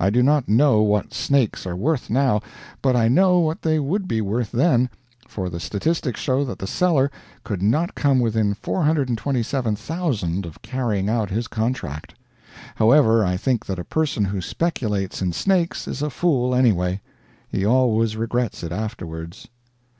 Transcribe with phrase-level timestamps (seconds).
[0.00, 2.40] I do not know what snakes are worth now,
[2.80, 4.88] but I know what they would be worth then,
[5.28, 7.10] for the statistics show that the seller
[7.44, 12.14] could not come within 427,000 of carrying out his contract.
[12.76, 17.02] However, I think that a person who speculates in snakes is a fool, anyway.
[17.50, 19.48] He always regrets it afterwards.